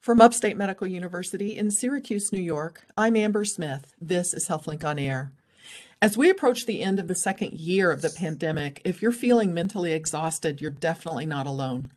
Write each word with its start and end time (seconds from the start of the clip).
From 0.00 0.20
Upstate 0.20 0.56
Medical 0.56 0.86
University 0.86 1.56
in 1.56 1.70
Syracuse, 1.70 2.32
New 2.32 2.40
York, 2.40 2.86
I'm 2.96 3.16
Amber 3.16 3.44
Smith. 3.44 3.92
This 4.00 4.32
is 4.32 4.48
HealthLink 4.48 4.84
on 4.84 4.98
Air. 4.98 5.32
As 6.00 6.16
we 6.16 6.30
approach 6.30 6.66
the 6.66 6.82
end 6.82 7.00
of 7.00 7.08
the 7.08 7.14
second 7.14 7.54
year 7.54 7.90
of 7.90 8.02
the 8.02 8.10
pandemic, 8.10 8.80
if 8.84 9.02
you're 9.02 9.10
feeling 9.10 9.52
mentally 9.52 9.92
exhausted, 9.92 10.60
you're 10.60 10.70
definitely 10.70 11.26
not 11.26 11.46
alone. 11.46 11.90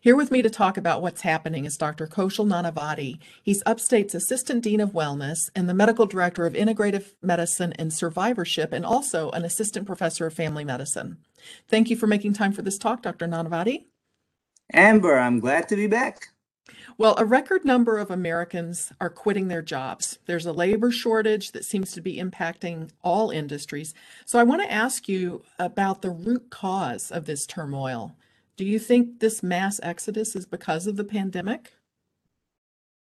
Here 0.00 0.16
with 0.16 0.30
me 0.30 0.42
to 0.42 0.50
talk 0.50 0.76
about 0.76 1.02
what's 1.02 1.22
happening 1.22 1.64
is 1.64 1.76
Dr. 1.76 2.06
Kaushal 2.06 2.46
Nanavati. 2.46 3.18
He's 3.42 3.62
Upstate's 3.64 4.14
Assistant 4.14 4.64
Dean 4.64 4.80
of 4.80 4.90
Wellness 4.90 5.48
and 5.54 5.68
the 5.68 5.74
Medical 5.74 6.06
Director 6.06 6.46
of 6.46 6.54
Integrative 6.54 7.12
Medicine 7.22 7.72
and 7.74 7.92
Survivorship, 7.92 8.72
and 8.72 8.84
also 8.84 9.30
an 9.30 9.44
Assistant 9.44 9.86
Professor 9.86 10.26
of 10.26 10.34
Family 10.34 10.64
Medicine. 10.64 11.18
Thank 11.68 11.90
you 11.90 11.96
for 11.96 12.06
making 12.06 12.32
time 12.32 12.52
for 12.52 12.62
this 12.62 12.78
talk, 12.78 13.02
Dr. 13.02 13.26
Nanavati. 13.26 13.84
Amber, 14.72 15.18
I'm 15.18 15.38
glad 15.38 15.68
to 15.68 15.76
be 15.76 15.86
back. 15.86 16.31
Well, 16.98 17.14
a 17.18 17.24
record 17.24 17.64
number 17.64 17.98
of 17.98 18.10
Americans 18.10 18.92
are 19.00 19.10
quitting 19.10 19.48
their 19.48 19.62
jobs. 19.62 20.18
There's 20.26 20.46
a 20.46 20.52
labor 20.52 20.90
shortage 20.90 21.52
that 21.52 21.64
seems 21.64 21.92
to 21.92 22.00
be 22.00 22.16
impacting 22.16 22.90
all 23.02 23.30
industries. 23.30 23.94
So 24.26 24.38
I 24.38 24.44
want 24.44 24.62
to 24.62 24.70
ask 24.70 25.08
you 25.08 25.42
about 25.58 26.02
the 26.02 26.10
root 26.10 26.50
cause 26.50 27.10
of 27.10 27.24
this 27.24 27.46
turmoil. 27.46 28.16
Do 28.56 28.64
you 28.64 28.78
think 28.78 29.20
this 29.20 29.42
mass 29.42 29.80
exodus 29.82 30.36
is 30.36 30.46
because 30.46 30.86
of 30.86 30.96
the 30.96 31.04
pandemic? 31.04 31.72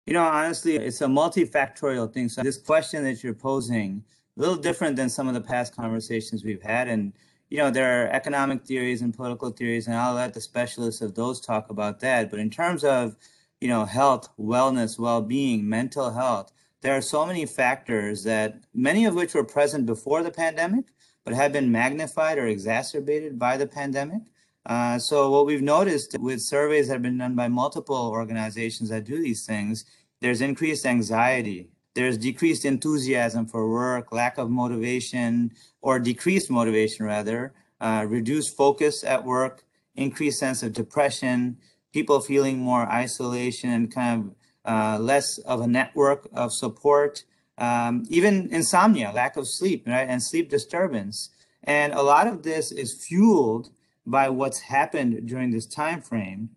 You 0.07 0.15
know, 0.15 0.25
honestly, 0.25 0.77
it's 0.77 1.01
a 1.01 1.07
multifactorial 1.07 2.13
thing. 2.13 2.29
So 2.29 2.43
this 2.43 2.59
question 2.59 3.05
that 3.05 3.23
you're 3.23 3.35
posing, 3.35 4.05
a 4.37 4.41
little 4.41 4.57
different 4.57 4.97
than 4.97 5.09
some 5.09 5.29
of 5.29 5.35
the 5.35 5.41
past 5.41 5.77
conversations 5.77 6.45
we've 6.45 6.63
had. 6.63 6.89
And, 6.89 7.13
you 7.51 7.59
know, 7.59 7.71
there 7.71 8.03
are 8.03 8.09
economic 8.09 8.65
theories 8.65 9.03
and 9.03 9.15
political 9.15 9.51
theories, 9.51 9.87
and 9.87 9.97
I'll 9.97 10.15
let 10.15 10.35
the 10.35 10.41
specialists 10.41 11.01
of 11.01 11.15
those 11.15 11.41
talk 11.41 11.71
about 11.71 12.01
that. 12.01 12.31
But 12.31 12.41
in 12.41 12.51
terms 12.51 12.85
of 12.85 13.17
you 13.65 13.71
know, 13.71 13.87
health, 13.87 14.29
wellness, 14.39 14.99
well-being, 14.99 15.67
mental 15.67 16.11
health. 16.11 16.53
There 16.83 16.95
are 16.95 17.01
so 17.01 17.25
many 17.25 17.47
factors 17.47 18.23
that 18.25 18.63
many 18.75 19.07
of 19.07 19.15
which 19.15 19.33
were 19.33 19.43
present 19.43 19.87
before 19.87 20.23
the 20.23 20.31
pandemic, 20.31 20.85
but 21.25 21.33
have 21.33 21.55
been 21.55 21.73
magnified 21.73 22.37
or 22.37 22.47
exacerbated 22.47 23.39
by 23.39 23.57
the 23.57 23.67
pandemic. 23.67 24.21
Uh, 24.67 24.99
so 24.99 25.31
what 25.31 25.47
we've 25.47 25.63
noticed 25.63 26.15
with 26.21 26.43
surveys 26.43 26.89
that 26.89 26.97
have 26.97 27.03
been 27.03 27.17
done 27.17 27.35
by 27.35 27.49
multiple 27.49 28.11
organizations 28.13 28.91
that 28.91 29.05
do 29.05 29.19
these 29.23 29.47
things, 29.47 29.87
there's 30.21 30.43
increased 30.43 30.85
anxiety, 30.85 31.71
there's 31.95 32.19
decreased 32.19 32.67
enthusiasm 32.67 33.47
for 33.47 33.71
work, 33.71 34.13
lack 34.13 34.37
of 34.37 34.51
motivation, 34.51 35.51
or 35.81 35.99
decreased 35.99 36.51
motivation 36.51 37.07
rather, 37.07 37.55
uh, 37.81 38.05
reduced 38.07 38.55
focus 38.59 39.03
at 39.05 39.25
work, 39.25 39.65
increased 39.95 40.39
sense 40.39 40.63
of 40.63 40.75
depression, 40.75 41.57
people 41.95 42.21
feeling 42.21 42.59
more 42.59 42.83
isolation 42.91 43.71
and 43.71 43.95
kind 43.95 44.21
of 44.21 44.35
uh, 44.71 44.99
less 44.99 45.39
of 45.39 45.61
a 45.61 45.67
network 45.67 46.29
of 46.35 46.53
support, 46.53 47.23
um, 47.57 48.03
even 48.09 48.49
insomnia, 48.53 49.13
lack 49.15 49.37
of 49.37 49.47
sleep, 49.47 49.87
right, 49.87 50.09
and 50.09 50.21
sleep 50.21 50.51
disturbance. 50.51 51.31
And 51.63 51.93
a 51.93 52.03
lot 52.03 52.27
of 52.27 52.43
this 52.43 52.73
is 52.73 52.93
fueled 52.93 53.71
by 54.05 54.29
what's 54.29 54.59
happened 54.59 55.29
during 55.29 55.53
this 55.53 55.67
time 55.67 56.03
frame, 56.03 56.51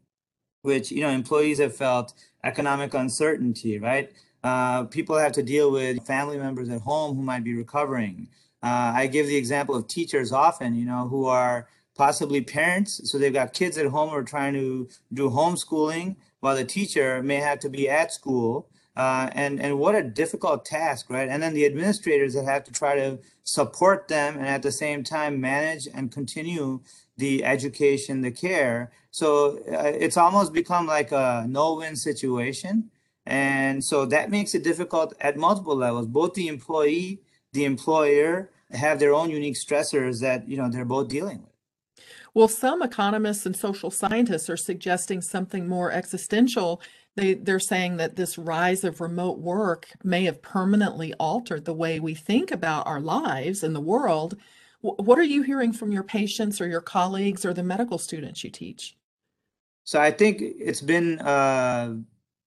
which 0.63 0.91
you 0.91 1.01
know 1.01 1.09
employees 1.09 1.59
have 1.59 1.75
felt 1.75 2.13
economic 2.43 2.95
uncertainty, 2.95 3.77
right? 3.77 4.11
Uh, 4.43 4.85
people 4.85 5.17
have 5.17 5.33
to 5.33 5.43
deal 5.43 5.71
with 5.71 6.05
family 6.05 6.37
members 6.37 6.69
at 6.69 6.81
home 6.81 7.15
who 7.15 7.21
might 7.21 7.43
be 7.43 7.53
recovering. 7.53 8.27
Uh, 8.63 8.91
I 8.95 9.07
give 9.07 9.27
the 9.27 9.35
example 9.35 9.75
of 9.75 9.87
teachers 9.87 10.31
often, 10.31 10.73
you 10.73 10.85
know, 10.85 11.07
who 11.07 11.27
are 11.27 11.67
possibly 11.97 12.41
parents. 12.41 13.09
So 13.09 13.17
they've 13.17 13.33
got 13.33 13.53
kids 13.53 13.77
at 13.77 13.87
home 13.87 14.09
who 14.09 14.15
are 14.15 14.23
trying 14.23 14.53
to 14.53 14.87
do 15.13 15.29
homeschooling 15.29 16.15
while 16.39 16.55
the 16.55 16.65
teacher 16.65 17.21
may 17.23 17.37
have 17.37 17.59
to 17.59 17.69
be 17.69 17.89
at 17.89 18.13
school. 18.13 18.69
Uh, 18.95 19.29
and, 19.33 19.61
and 19.61 19.77
what 19.77 19.93
a 19.93 20.01
difficult 20.01 20.65
task, 20.65 21.07
right? 21.09 21.29
And 21.29 21.41
then 21.43 21.53
the 21.53 21.67
administrators 21.67 22.33
that 22.33 22.45
have 22.45 22.63
to 22.63 22.71
try 22.71 22.95
to 22.95 23.19
support 23.43 24.07
them 24.07 24.37
and 24.37 24.47
at 24.47 24.63
the 24.63 24.71
same 24.71 25.03
time 25.03 25.39
manage 25.39 25.87
and 25.93 26.11
continue 26.11 26.81
the 27.15 27.43
education, 27.43 28.21
the 28.21 28.31
care. 28.31 28.91
So 29.11 29.59
uh, 29.71 29.91
it's 29.93 30.17
almost 30.17 30.51
become 30.51 30.87
like 30.87 31.11
a 31.11 31.45
no-win 31.47 31.95
situation. 31.95 32.89
And 33.27 33.83
so 33.83 34.05
that 34.05 34.31
makes 34.31 34.55
it 34.55 34.63
difficult 34.63 35.13
at 35.21 35.37
multiple 35.37 35.75
levels. 35.75 36.07
Both 36.07 36.33
the 36.33 36.47
employee, 36.47 37.21
the 37.53 37.65
employer 37.65 38.49
have 38.71 38.99
their 38.99 39.13
own 39.13 39.29
unique 39.29 39.55
stressors 39.55 40.21
that, 40.21 40.47
you 40.47 40.57
know, 40.57 40.69
they're 40.69 40.85
both 40.85 41.07
dealing 41.07 41.41
with. 41.43 41.56
Well, 42.37 42.47
some 42.47 42.83
economists 42.83 43.47
and 43.47 43.55
social 43.55 43.89
scientists 43.89 44.47
are 44.47 44.57
suggesting 44.57 45.21
something 45.21 45.67
more 45.67 45.91
existential. 45.91 46.83
They, 47.15 47.33
they're 47.33 47.59
saying 47.59 47.97
that 47.97 48.15
this 48.15 48.37
rise 48.37 48.83
of 48.83 49.01
remote 49.01 49.39
work 49.39 49.87
may 50.03 50.25
have 50.25 50.43
permanently 50.43 51.15
altered 51.15 51.65
the 51.65 51.73
way 51.73 51.99
we 51.99 52.13
think 52.13 52.51
about 52.51 52.85
our 52.85 52.99
lives 53.01 53.63
and 53.63 53.75
the 53.75 53.81
world. 53.81 54.37
What 54.81 55.17
are 55.17 55.23
you 55.23 55.41
hearing 55.41 55.73
from 55.73 55.91
your 55.91 56.03
patients 56.03 56.61
or 56.61 56.67
your 56.67 56.79
colleagues 56.79 57.43
or 57.43 57.55
the 57.55 57.63
medical 57.63 57.97
students 57.97 58.43
you 58.43 58.51
teach? 58.51 58.95
So 59.83 59.99
I 59.99 60.11
think 60.11 60.37
it's 60.39 60.81
been 60.81 61.17
uh, 61.17 61.95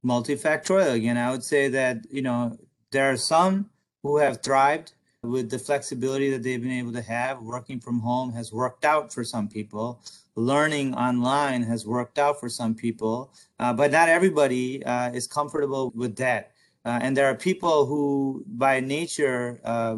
multifactorial. 0.07 0.95
Again, 0.95 1.17
I 1.17 1.33
would 1.33 1.43
say 1.43 1.67
that, 1.67 2.07
you 2.13 2.23
know, 2.23 2.57
there 2.93 3.11
are 3.11 3.17
some 3.17 3.69
who 4.05 4.19
have 4.19 4.41
thrived 4.41 4.93
with 5.23 5.51
the 5.51 5.59
flexibility 5.59 6.31
that 6.31 6.43
they've 6.43 6.63
been 6.63 6.71
able 6.71 6.93
to 6.93 7.03
have, 7.03 7.43
working 7.43 7.79
from 7.79 8.01
home 8.01 8.33
has 8.33 8.53
worked 8.53 8.85
out 8.85 9.13
for 9.13 9.23
some 9.23 9.49
people. 9.49 10.01
Learning 10.35 10.95
online 10.95 11.63
has 11.63 11.87
worked 11.87 12.19
out 12.19 12.41
for 12.41 12.49
some 12.49 12.75
people, 12.75 13.31
uh, 13.59 13.73
but 13.73 13.91
not 13.91 14.09
everybody 14.09 14.83
uh, 14.85 15.11
is 15.11 15.27
comfortable 15.27 15.93
with 15.95 16.17
that. 16.17 16.53
Uh, 16.87 16.99
and 17.03 17.15
there 17.15 17.27
are 17.27 17.35
people 17.35 17.85
who, 17.85 18.43
by 18.47 18.81
nature, 18.81 19.61
uh, 19.65 19.97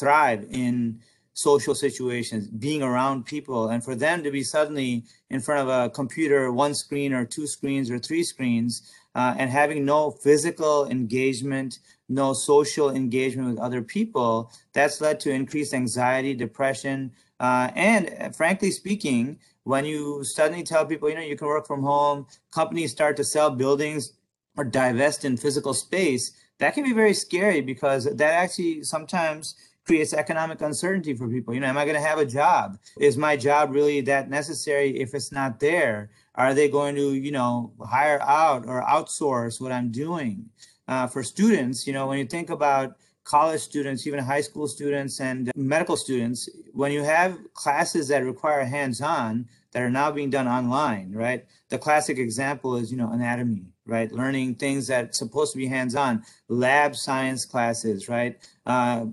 thrive 0.00 0.44
in 0.50 0.98
social 1.34 1.74
situations, 1.74 2.48
being 2.48 2.82
around 2.82 3.26
people. 3.26 3.68
And 3.68 3.84
for 3.84 3.94
them 3.94 4.24
to 4.24 4.30
be 4.32 4.42
suddenly 4.42 5.04
in 5.30 5.40
front 5.40 5.68
of 5.68 5.68
a 5.68 5.90
computer, 5.90 6.50
one 6.50 6.74
screen 6.74 7.12
or 7.12 7.24
two 7.24 7.46
screens 7.46 7.90
or 7.90 8.00
three 8.00 8.24
screens, 8.24 8.90
uh, 9.14 9.34
and 9.38 9.50
having 9.50 9.84
no 9.84 10.10
physical 10.10 10.86
engagement, 10.88 11.78
no 12.08 12.32
social 12.32 12.90
engagement 12.90 13.48
with 13.48 13.58
other 13.58 13.82
people, 13.82 14.50
that's 14.72 15.00
led 15.00 15.20
to 15.20 15.30
increased 15.30 15.74
anxiety, 15.74 16.34
depression, 16.34 17.12
uh, 17.40 17.70
and 17.74 18.14
uh, 18.20 18.30
frankly 18.30 18.70
speaking, 18.70 19.38
when 19.64 19.84
you 19.84 20.22
suddenly 20.24 20.62
tell 20.62 20.84
people, 20.84 21.08
you 21.08 21.14
know, 21.14 21.20
you 21.20 21.36
can 21.36 21.46
work 21.46 21.66
from 21.66 21.82
home, 21.82 22.26
companies 22.50 22.92
start 22.92 23.16
to 23.16 23.24
sell 23.24 23.50
buildings 23.50 24.12
or 24.56 24.64
divest 24.64 25.24
in 25.24 25.36
physical 25.36 25.74
space, 25.74 26.32
that 26.58 26.74
can 26.74 26.84
be 26.84 26.92
very 26.92 27.14
scary 27.14 27.60
because 27.60 28.04
that 28.04 28.32
actually 28.32 28.82
sometimes 28.84 29.54
creates 29.86 30.14
economic 30.14 30.60
uncertainty 30.60 31.14
for 31.14 31.28
people. 31.28 31.54
You 31.54 31.60
know, 31.60 31.66
am 31.66 31.78
I 31.78 31.84
going 31.84 31.96
to 31.96 32.00
have 32.00 32.18
a 32.18 32.26
job? 32.26 32.78
Is 32.98 33.16
my 33.16 33.36
job 33.36 33.70
really 33.70 34.00
that 34.02 34.30
necessary 34.30 34.98
if 34.98 35.14
it's 35.14 35.32
not 35.32 35.60
there? 35.60 36.10
Are 36.34 36.54
they 36.54 36.68
going 36.68 36.94
to, 36.96 37.12
you 37.12 37.30
know, 37.30 37.72
hire 37.80 38.20
out 38.22 38.66
or 38.66 38.82
outsource 38.82 39.60
what 39.60 39.72
I'm 39.72 39.90
doing? 39.90 40.48
Uh, 40.88 41.06
for 41.06 41.22
students, 41.22 41.86
you 41.86 41.92
know, 41.92 42.06
when 42.06 42.18
you 42.18 42.26
think 42.26 42.50
about 42.50 42.96
college 43.24 43.60
students, 43.60 44.06
even 44.06 44.18
high 44.18 44.40
school 44.40 44.68
students 44.68 45.20
and 45.20 45.50
medical 45.56 45.96
students, 45.96 46.48
when 46.72 46.92
you 46.92 47.02
have 47.02 47.38
classes 47.54 48.08
that 48.08 48.24
require 48.24 48.64
hands-on 48.64 49.48
that 49.72 49.82
are 49.82 49.90
now 49.90 50.10
being 50.10 50.30
done 50.30 50.46
online, 50.46 51.10
right? 51.12 51.46
The 51.70 51.78
classic 51.78 52.18
example 52.18 52.76
is, 52.76 52.90
you 52.90 52.98
know, 52.98 53.10
anatomy, 53.10 53.64
right? 53.86 54.12
Learning 54.12 54.54
things 54.54 54.86
that 54.88 55.14
supposed 55.14 55.52
to 55.52 55.58
be 55.58 55.66
hands-on, 55.66 56.22
lab 56.48 56.94
science 56.94 57.44
classes, 57.46 58.08
right? 58.08 58.36
Uh, 58.66 59.06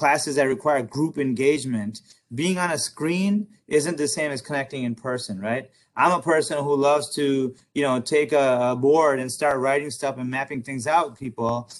classes 0.00 0.36
that 0.36 0.44
require 0.44 0.82
group 0.82 1.18
engagement, 1.18 2.00
being 2.34 2.58
on 2.58 2.70
a 2.72 2.78
screen 2.78 3.46
isn't 3.68 3.98
the 3.98 4.08
same 4.08 4.32
as 4.32 4.42
connecting 4.42 4.82
in 4.84 4.94
person, 4.94 5.38
right? 5.38 5.70
I'm 5.94 6.18
a 6.18 6.22
person 6.22 6.62
who 6.64 6.74
loves 6.74 7.14
to, 7.16 7.54
you 7.74 7.82
know, 7.82 8.00
take 8.00 8.32
a, 8.32 8.70
a 8.72 8.76
board 8.76 9.20
and 9.20 9.30
start 9.30 9.60
writing 9.60 9.90
stuff 9.90 10.16
and 10.16 10.30
mapping 10.30 10.62
things 10.62 10.86
out 10.86 11.10
with 11.10 11.18
people. 11.20 11.70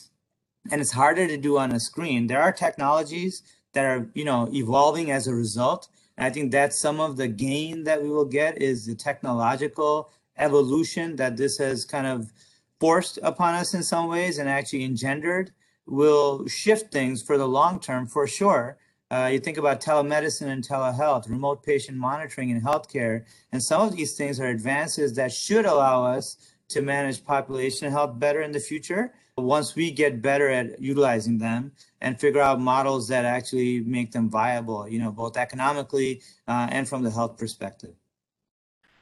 And 0.71 0.81
it's 0.81 0.93
harder 0.93 1.27
to 1.27 1.37
do 1.37 1.59
on 1.59 1.73
a 1.73 1.81
screen. 1.81 2.27
There 2.27 2.43
are 2.43 2.53
technologies 2.53 3.43
that 3.73 3.85
are, 3.85 4.11
you 4.15 4.25
know, 4.25 4.49
evolving 4.53 5.11
as 5.11 5.27
a 5.27 5.35
result. 5.35 5.89
And 6.17 6.27
I 6.27 6.31
think 6.31 6.53
that's 6.53 6.79
some 6.79 7.01
of 7.01 7.17
the 7.17 7.29
gain 7.29 7.85
that 7.85 8.03
we 8.03 8.11
will 8.11 8.27
get 8.27 8.61
is 8.61 8.85
the 8.85 8.95
technological 8.95 10.11
evolution 10.37 11.17
that 11.17 11.37
this 11.39 11.57
has 11.59 11.85
kind 11.85 12.07
of 12.07 12.31
forced 12.79 13.19
upon 13.23 13.55
us 13.55 13.73
in 13.73 13.83
some 13.83 14.09
ways 14.09 14.39
and 14.39 14.49
actually 14.49 14.85
engendered 14.85 15.53
will 15.91 16.47
shift 16.47 16.93
things 16.93 17.23
for 17.23 17.37
the 17.37 17.49
long 17.49 17.81
term 17.81 18.07
for 18.07 18.27
sure. 18.27 18.79
Uh, 19.11 19.29
you 19.33 19.41
think 19.41 19.59
about 19.59 19.81
telemedicine 19.81 20.47
and 20.47 20.67
telehealth, 20.67 21.29
remote 21.29 21.65
patient 21.65 21.99
monitoring 21.99 22.51
in 22.51 22.61
healthcare, 22.61 23.25
and 23.51 23.61
some 23.63 23.83
of 23.83 23.97
these 23.97 24.17
things 24.17 24.39
are 24.39 24.47
advances 24.47 25.15
that 25.15 25.33
should 25.33 25.65
allow 25.65 26.05
us 26.05 26.37
to 26.69 26.81
manage 26.81 27.25
population 27.25 27.91
health 27.91 28.17
better 28.19 28.43
in 28.43 28.53
the 28.53 28.61
future 28.61 29.13
once 29.37 29.75
we 29.75 29.91
get 29.91 30.23
better 30.23 30.49
at 30.49 30.81
utilizing 30.81 31.39
them 31.39 31.73
and 32.01 32.21
figure 32.21 32.41
out 32.41 32.61
models 32.61 33.09
that 33.09 33.25
actually 33.25 33.81
make 33.81 34.13
them 34.13 34.29
viable, 34.29 34.89
you 34.89 34.99
know, 34.99 35.11
both 35.11 35.37
economically 35.37 36.23
uh, 36.47 36.69
and 36.71 36.89
from 36.89 37.03
the 37.03 37.11
health 37.11 37.37
perspective. 37.37 37.95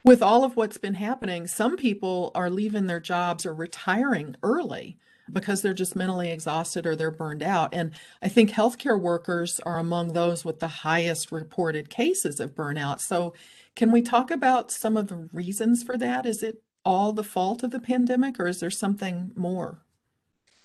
With 0.03 0.23
all 0.23 0.43
of 0.43 0.55
what's 0.55 0.77
been 0.77 0.95
happening, 0.95 1.45
some 1.45 1.75
people 1.75 2.31
are 2.33 2.49
leaving 2.49 2.87
their 2.87 3.01
jobs 3.01 3.45
or 3.45 3.53
retiring 3.53 4.35
early 4.41 4.97
because 5.33 5.61
they're 5.61 5.73
just 5.73 5.95
mentally 5.95 6.31
exhausted 6.31 6.85
or 6.85 6.95
they're 6.95 7.11
burned 7.11 7.43
out. 7.43 7.73
And 7.73 7.91
I 8.21 8.29
think 8.29 8.51
healthcare 8.51 8.99
workers 8.99 9.59
are 9.61 9.77
among 9.77 10.13
those 10.13 10.43
with 10.43 10.59
the 10.59 10.67
highest 10.67 11.31
reported 11.31 11.89
cases 11.89 12.39
of 12.39 12.55
burnout. 12.55 12.99
So, 12.99 13.33
can 13.75 13.91
we 13.91 14.01
talk 14.01 14.29
about 14.31 14.71
some 14.71 14.97
of 14.97 15.07
the 15.07 15.29
reasons 15.31 15.83
for 15.83 15.97
that? 15.97 16.25
Is 16.25 16.43
it 16.43 16.63
all 16.83 17.13
the 17.13 17.23
fault 17.23 17.63
of 17.63 17.71
the 17.71 17.79
pandemic 17.79 18.39
or 18.39 18.47
is 18.47 18.59
there 18.59 18.71
something 18.71 19.31
more? 19.35 19.85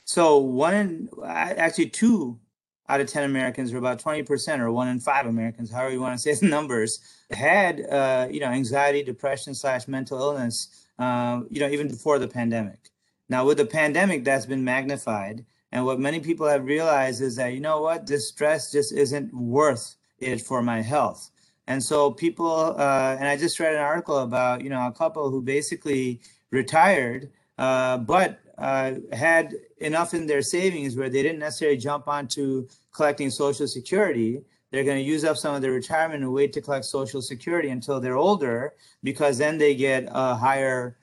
So, 0.04 0.38
one 0.38 0.74
in 0.74 1.08
actually 1.24 1.90
two 1.90 2.40
out 2.88 3.00
of 3.00 3.06
10 3.06 3.24
Americans, 3.24 3.72
or 3.72 3.78
about 3.78 3.98
20%, 3.98 4.58
or 4.58 4.70
one 4.70 4.88
in 4.88 5.00
five 5.00 5.26
Americans, 5.26 5.70
however 5.70 5.92
you 5.92 6.00
want 6.00 6.18
to 6.18 6.18
say 6.34 6.34
the 6.34 6.46
numbers, 6.48 7.00
had, 7.30 7.80
uh, 7.90 8.28
you 8.30 8.40
know, 8.40 8.48
anxiety, 8.48 9.02
depression 9.02 9.54
slash 9.54 9.88
mental 9.88 10.18
illness, 10.18 10.86
uh, 10.98 11.40
you 11.50 11.60
know, 11.60 11.68
even 11.68 11.88
before 11.88 12.18
the 12.18 12.28
pandemic. 12.28 12.90
Now, 13.28 13.46
with 13.46 13.58
the 13.58 13.66
pandemic, 13.66 14.24
that's 14.24 14.46
been 14.46 14.64
magnified. 14.64 15.44
And 15.72 15.84
what 15.84 15.98
many 15.98 16.20
people 16.20 16.46
have 16.46 16.64
realized 16.64 17.20
is 17.20 17.36
that, 17.36 17.52
you 17.52 17.60
know 17.60 17.80
what, 17.80 18.06
this 18.06 18.28
stress 18.28 18.70
just 18.70 18.92
isn't 18.92 19.34
worth 19.34 19.96
it 20.18 20.40
for 20.40 20.62
my 20.62 20.82
health. 20.82 21.30
And 21.66 21.82
so 21.82 22.10
people, 22.10 22.76
uh, 22.78 23.16
and 23.18 23.26
I 23.26 23.36
just 23.36 23.58
read 23.58 23.74
an 23.74 23.80
article 23.80 24.18
about, 24.18 24.62
you 24.62 24.70
know, 24.70 24.86
a 24.86 24.92
couple 24.92 25.30
who 25.30 25.42
basically 25.42 26.20
retired, 26.50 27.30
uh, 27.58 27.98
but 27.98 28.40
uh, 28.58 28.92
had 29.12 29.54
enough 29.78 30.14
in 30.14 30.26
their 30.26 30.42
savings 30.42 30.94
where 30.94 31.08
they 31.08 31.22
didn't 31.22 31.40
necessarily 31.40 31.78
jump 31.78 32.06
onto 32.06 32.68
collecting 32.92 33.30
Social 33.30 33.66
Security. 33.66 34.42
They're 34.70 34.84
going 34.84 34.98
to 34.98 35.10
use 35.10 35.24
up 35.24 35.36
some 35.36 35.54
of 35.54 35.62
their 35.62 35.72
retirement 35.72 36.22
and 36.22 36.32
wait 36.32 36.52
to 36.52 36.60
collect 36.60 36.84
Social 36.84 37.22
Security 37.22 37.70
until 37.70 37.98
they're 38.00 38.16
older 38.16 38.74
because 39.02 39.38
then 39.38 39.58
they 39.58 39.74
get 39.74 40.08
a 40.10 40.34
higher 40.34 40.98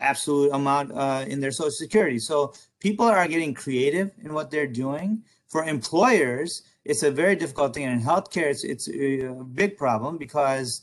absolute 0.00 0.52
amount 0.52 0.92
uh, 0.92 1.24
in 1.26 1.40
their 1.40 1.52
Social 1.52 1.70
Security. 1.70 2.18
So 2.18 2.52
people 2.80 3.06
are 3.06 3.28
getting 3.28 3.54
creative 3.54 4.10
in 4.22 4.32
what 4.34 4.50
they're 4.50 4.66
doing. 4.66 5.22
For 5.48 5.64
employers, 5.64 6.62
it's 6.84 7.02
a 7.02 7.10
very 7.10 7.36
difficult 7.36 7.74
thing. 7.74 7.84
And 7.84 8.00
in 8.00 8.06
healthcare, 8.06 8.50
it's, 8.50 8.64
it's 8.64 8.88
a 8.88 9.44
big 9.52 9.76
problem 9.76 10.18
because 10.18 10.82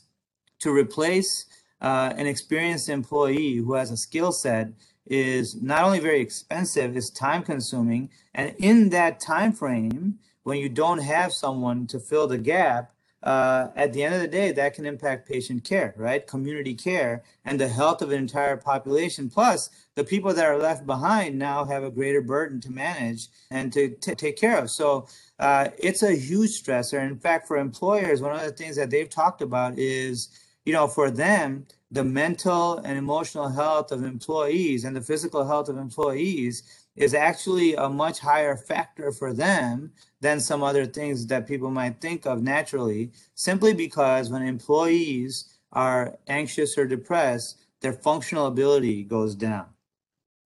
to 0.60 0.70
replace 0.70 1.46
uh, 1.80 2.12
an 2.16 2.26
experienced 2.26 2.88
employee 2.88 3.56
who 3.56 3.74
has 3.74 3.90
a 3.90 3.96
skill 3.96 4.32
set 4.32 4.72
is 5.06 5.60
not 5.62 5.84
only 5.84 6.00
very 6.00 6.20
expensive, 6.20 6.96
it's 6.96 7.10
time 7.10 7.42
consuming. 7.42 8.10
And 8.34 8.54
in 8.58 8.90
that 8.90 9.20
time 9.20 9.52
frame, 9.52 10.18
when 10.42 10.58
you 10.58 10.68
don't 10.68 10.98
have 10.98 11.32
someone 11.32 11.86
to 11.88 11.98
fill 11.98 12.26
the 12.26 12.38
gap, 12.38 12.92
uh, 13.22 13.68
at 13.74 13.92
the 13.92 14.02
end 14.02 14.14
of 14.14 14.20
the 14.20 14.28
day, 14.28 14.52
that 14.52 14.74
can 14.74 14.86
impact 14.86 15.28
patient 15.28 15.64
care, 15.64 15.94
right? 15.96 16.26
Community 16.26 16.74
care 16.74 17.24
and 17.44 17.58
the 17.58 17.68
health 17.68 18.00
of 18.00 18.10
an 18.10 18.18
entire 18.18 18.56
population. 18.56 19.28
Plus, 19.28 19.70
the 19.96 20.04
people 20.04 20.32
that 20.32 20.46
are 20.46 20.58
left 20.58 20.86
behind 20.86 21.38
now 21.38 21.64
have 21.64 21.82
a 21.82 21.90
greater 21.90 22.20
burden 22.20 22.60
to 22.60 22.70
manage 22.70 23.28
and 23.50 23.72
to 23.72 23.90
take 23.96 24.36
care 24.36 24.58
of. 24.58 24.70
So 24.70 25.08
uh, 25.38 25.68
it's 25.78 26.02
a 26.02 26.14
huge 26.14 26.62
stressor. 26.62 27.04
In 27.04 27.18
fact, 27.18 27.48
for 27.48 27.56
employers, 27.56 28.22
one 28.22 28.34
of 28.34 28.42
the 28.42 28.52
things 28.52 28.76
that 28.76 28.90
they've 28.90 29.10
talked 29.10 29.42
about 29.42 29.78
is, 29.78 30.28
you 30.64 30.72
know, 30.72 30.86
for 30.86 31.10
them, 31.10 31.66
the 31.90 32.04
mental 32.04 32.78
and 32.78 32.98
emotional 32.98 33.48
health 33.48 33.92
of 33.92 34.04
employees 34.04 34.84
and 34.84 34.94
the 34.94 35.00
physical 35.00 35.46
health 35.46 35.68
of 35.68 35.78
employees 35.78 36.86
is 36.96 37.14
actually 37.14 37.74
a 37.74 37.88
much 37.88 38.18
higher 38.18 38.56
factor 38.56 39.12
for 39.12 39.32
them 39.32 39.92
than 40.20 40.40
some 40.40 40.62
other 40.62 40.84
things 40.84 41.26
that 41.26 41.46
people 41.46 41.70
might 41.70 42.00
think 42.00 42.26
of 42.26 42.42
naturally, 42.42 43.12
simply 43.34 43.72
because 43.72 44.30
when 44.30 44.42
employees 44.42 45.58
are 45.72 46.18
anxious 46.26 46.76
or 46.76 46.86
depressed, 46.86 47.58
their 47.80 47.92
functional 47.92 48.46
ability 48.46 49.04
goes 49.04 49.34
down. 49.34 49.66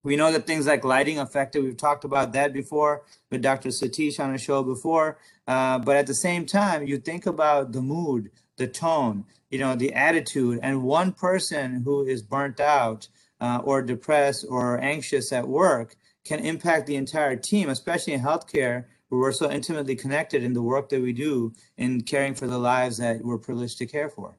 We 0.05 0.17
know 0.17 0.33
that 0.33 0.47
things 0.47 0.67
like 0.67 0.85
lighting 0.85 1.19
affect 1.19 1.55
it. 1.57 1.63
We've 1.63 1.77
talked 1.77 2.05
about 2.05 2.33
that 2.33 2.53
before 2.53 3.05
with 3.31 3.41
Dr. 3.43 3.69
Satish 3.69 4.19
on 4.19 4.35
a 4.35 4.39
show 4.39 4.63
before. 4.63 5.19
Uh, 5.47 5.79
but 5.79 5.97
at 5.97 6.07
the 6.07 6.15
same 6.15 6.45
time, 6.45 6.87
you 6.87 6.99
think 6.99 7.27
about 7.27 7.73
the 7.73 7.81
mood, 7.83 8.31
the 8.57 8.67
tone, 8.67 9.25
you 9.53 9.59
know, 9.59 9.77
the 9.77 9.93
attitude, 9.93 10.59
and 10.63 10.83
one 10.83 11.13
person 11.13 11.83
who 11.85 12.07
is 12.07 12.23
burnt 12.23 12.59
out 12.59 13.07
uh, 13.39 13.61
or 13.63 13.83
depressed 13.83 14.47
or 14.49 14.81
anxious 14.81 15.31
at 15.31 15.47
work 15.47 15.95
can 16.25 16.41
impact 16.41 16.87
the 16.87 16.97
entire 16.97 17.37
team, 17.37 17.69
especially 17.69 18.15
in 18.15 18.21
healthcare, 18.21 18.87
where 19.11 19.21
we're 19.21 19.33
so 19.33 19.51
intimately 19.51 19.95
connected 19.95 20.43
in 20.43 20.55
the 20.55 20.63
work 20.63 20.89
that 20.89 21.03
we 21.03 21.13
do 21.13 21.53
in 21.77 22.01
caring 22.01 22.35
for 22.35 22.47
the 22.47 22.59
lives 22.59 22.97
that 22.97 23.23
we're 23.23 23.37
privileged 23.37 23.77
to 23.77 23.87
care 23.87 24.09
for. 24.09 24.39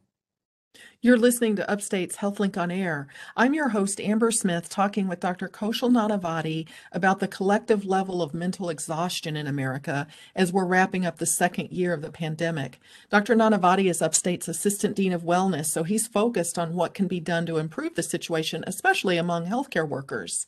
You're 1.06 1.18
listening 1.18 1.58
to 1.58 1.70
Upstate's 1.70 2.16
HealthLink 2.16 2.56
on 2.56 2.72
Air. 2.72 3.10
I'm 3.36 3.54
your 3.54 3.68
host, 3.68 4.00
Amber 4.00 4.31
Smith, 4.31 4.70
talking 4.70 5.10
with 5.10 5.20
Dr. 5.20 5.50
Kaushal 5.50 5.92
Nanavati 5.92 6.66
about 6.94 7.20
the 7.20 7.28
collective 7.28 7.86
level 7.86 8.22
of 8.22 8.34
mental 8.34 8.70
exhaustion 8.70 9.36
in 9.36 9.46
America 9.46 10.08
as 10.34 10.54
we're 10.54 10.64
wrapping 10.64 11.06
up 11.06 11.18
the 11.18 11.25
second 11.25 11.72
year 11.72 11.92
of 11.92 12.02
the 12.02 12.10
pandemic. 12.10 12.80
Dr. 13.10 13.36
Nanavati 13.36 13.90
is 13.90 14.02
Upstate's 14.02 14.48
Assistant 14.48 14.96
Dean 14.96 15.12
of 15.12 15.24
Wellness, 15.24 15.66
so 15.66 15.84
he's 15.84 16.08
focused 16.08 16.58
on 16.58 16.74
what 16.74 16.94
can 16.94 17.10
be 17.10 17.19
done 17.19 17.46
to 17.48 17.58
improve 17.58 17.96
the 17.96 18.02
situation, 18.02 18.64
especially 18.66 19.18
among 19.18 19.48
healthcare 19.48 19.86
workers. 19.86 20.48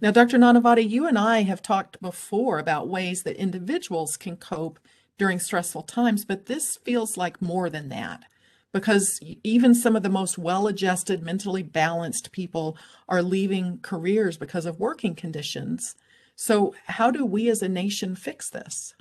Now, 0.00 0.10
Dr. 0.10 0.36
Nanavati, 0.36 0.90
you 0.90 1.06
and 1.06 1.16
I 1.16 1.42
have 1.42 1.62
talked 1.62 2.02
before 2.02 2.58
about 2.58 2.88
ways 2.88 3.22
that 3.22 3.36
individuals 3.36 4.16
can 4.16 4.36
cope 4.36 4.80
during 5.16 5.38
stressful 5.38 5.82
times, 5.82 6.24
but 6.24 6.46
this 6.46 6.76
feels 6.78 7.16
like 7.16 7.40
more 7.40 7.70
than 7.70 7.88
that 7.90 8.24
because 8.72 9.20
even 9.44 9.74
some 9.74 9.96
of 9.96 10.02
the 10.02 10.08
most 10.08 10.38
well 10.38 10.66
adjusted, 10.66 11.22
mentally 11.22 11.62
balanced 11.62 12.32
people 12.32 12.76
are 13.08 13.22
leaving 13.22 13.78
careers 13.82 14.36
because 14.36 14.66
of 14.66 14.80
working 14.80 15.14
conditions. 15.14 15.94
So, 16.34 16.74
how 16.86 17.10
do 17.10 17.24
we 17.24 17.48
as 17.50 17.62
a 17.62 17.68
nation 17.68 18.16
fix 18.16 18.50
this? 18.50 18.94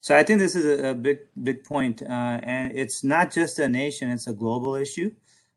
So, 0.00 0.16
I 0.16 0.22
think 0.22 0.40
this 0.40 0.56
is 0.56 0.80
a, 0.80 0.94
big, 0.94 1.18
big 1.42 1.62
point. 1.64 2.02
Uh, 2.02 2.40
and 2.42 2.72
it's 2.72 3.04
not 3.04 3.30
just 3.30 3.58
a 3.58 3.68
nation, 3.68 4.10
it's 4.10 4.26
a 4.26 4.32
global 4.32 4.74
issue 4.74 5.12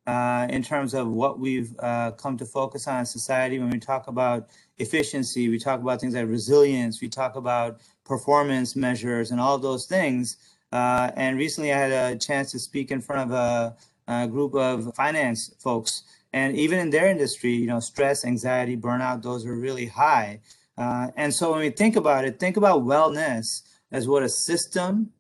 uh, 0.07 0.45
in 0.49 0.61
terms 0.61 0.93
of 0.93 1.07
what 1.07 1.39
we've 1.39 1.75
uh, 1.79 2.11
come 2.11 2.37
to 2.37 2.45
focus 2.45 2.87
on 2.87 2.99
in 2.99 3.05
society. 3.05 3.59
When 3.59 3.69
we 3.69 3.79
talk 3.79 4.07
about 4.07 4.49
efficiency, 4.77 5.49
we 5.49 5.57
talk 5.57 5.79
about 5.79 5.99
things 5.99 6.13
like 6.13 6.27
resilience, 6.27 7.01
we 7.01 7.09
talk 7.09 7.35
about 7.35 7.79
performance 8.03 8.75
measures, 8.75 9.31
and 9.31 9.39
all 9.41 9.57
those 9.57 9.85
things. 9.85 10.37
Uh, 10.75 11.09
and 11.15 11.37
recently, 11.37 11.71
I 11.71 11.77
had 11.77 11.91
a 11.93 12.17
chance 12.17 12.51
to 12.51 12.59
speak 12.59 12.91
in 12.91 12.99
front 12.99 13.31
of 13.31 13.31
a, 13.31 13.77
a, 14.09 14.27
group 14.27 14.53
of 14.55 14.93
finance 14.93 15.55
folks, 15.57 16.03
and 16.33 16.53
even 16.57 16.79
in 16.79 16.89
their 16.89 17.07
industry, 17.07 17.53
you 17.53 17.65
know, 17.65 17.79
stress, 17.79 18.25
anxiety, 18.25 18.75
burnout, 18.75 19.21
those 19.21 19.45
are 19.45 19.55
really 19.55 19.85
high. 19.85 20.41
Uh, 20.77 21.07
and 21.15 21.33
so, 21.33 21.51
when 21.51 21.61
we 21.61 21.69
think 21.69 21.95
about 21.95 22.25
it, 22.25 22.41
think 22.41 22.57
about 22.57 22.83
wellness 22.83 23.61
as 23.93 24.05
what 24.05 24.21
a 24.21 24.27
system 24.27 25.13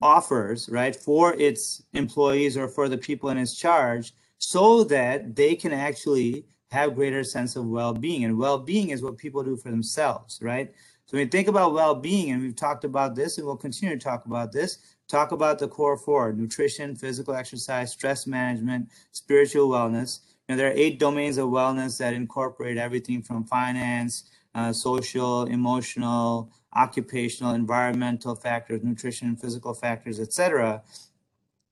offers, 0.00 0.66
right, 0.70 0.96
for 0.96 1.34
its 1.34 1.82
employees 1.92 2.56
or 2.56 2.66
for 2.66 2.88
the 2.88 2.96
people 2.96 3.28
in 3.28 3.36
its 3.36 3.54
charge, 3.54 4.14
so 4.38 4.82
that 4.84 5.36
they 5.36 5.54
can 5.54 5.74
actually 5.74 6.46
have 6.70 6.94
greater 6.94 7.24
sense 7.24 7.56
of 7.56 7.66
well-being. 7.66 8.24
And 8.24 8.38
well-being 8.38 8.90
is 8.90 9.02
what 9.02 9.18
people 9.18 9.42
do 9.42 9.56
for 9.56 9.70
themselves, 9.70 10.38
right? 10.40 10.72
So 11.06 11.16
when 11.16 11.26
you 11.26 11.30
think 11.30 11.48
about 11.48 11.72
well-being, 11.72 12.30
and 12.30 12.42
we've 12.42 12.54
talked 12.54 12.84
about 12.84 13.16
this, 13.16 13.36
and 13.36 13.46
we'll 13.46 13.56
continue 13.56 13.98
to 13.98 14.04
talk 14.04 14.26
about 14.26 14.52
this, 14.52 14.78
talk 15.08 15.32
about 15.32 15.58
the 15.58 15.66
core 15.66 15.96
four: 15.96 16.32
nutrition, 16.32 16.94
physical 16.94 17.34
exercise, 17.34 17.90
stress 17.90 18.26
management, 18.28 18.88
spiritual 19.10 19.68
wellness. 19.68 20.20
You 20.48 20.54
know, 20.54 20.56
there 20.56 20.70
are 20.70 20.76
eight 20.76 21.00
domains 21.00 21.36
of 21.36 21.48
wellness 21.48 21.98
that 21.98 22.14
incorporate 22.14 22.76
everything 22.76 23.22
from 23.22 23.44
finance, 23.44 24.30
uh, 24.54 24.72
social, 24.72 25.44
emotional, 25.46 26.52
occupational, 26.76 27.54
environmental 27.54 28.36
factors, 28.36 28.84
nutrition, 28.84 29.34
physical 29.34 29.74
factors, 29.74 30.20
etc. 30.20 30.82